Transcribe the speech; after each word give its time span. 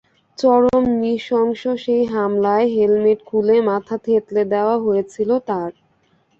চরম 0.37 0.83
নৃশংস 0.95 1.61
সেই 1.83 2.03
হামলায় 2.13 2.67
হেলমেট 2.75 3.19
খুলে 3.25 3.55
মাথা 3.69 3.95
থেঁতলে 4.05 4.43
দেওয়া 4.53 4.75
হয়েছিল 4.85 5.29
তাঁর। 5.47 5.71